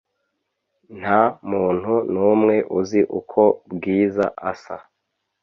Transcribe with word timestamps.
Nta 0.99 1.21
muntu 1.49 1.93
n'umwe 2.11 2.55
uzi 2.79 3.01
uko 3.19 3.41
Bwiza 3.73 4.25
asa. 4.51 4.77